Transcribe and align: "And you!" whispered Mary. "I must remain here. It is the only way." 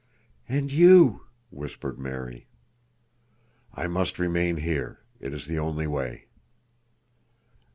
"And 0.49 0.71
you!" 0.71 1.27
whispered 1.51 1.99
Mary. 1.99 2.47
"I 3.75 3.85
must 3.85 4.17
remain 4.17 4.57
here. 4.57 5.01
It 5.19 5.31
is 5.31 5.45
the 5.45 5.59
only 5.59 5.85
way." 5.85 6.25